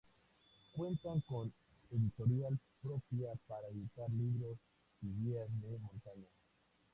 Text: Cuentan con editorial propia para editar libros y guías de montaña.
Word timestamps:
Cuentan 0.75 1.21
con 1.21 1.53
editorial 1.91 2.59
propia 2.81 3.33
para 3.47 3.67
editar 3.67 4.09
libros 4.09 4.57
y 4.99 5.09
guías 5.13 5.47
de 5.61 5.77
montaña. 5.77 6.25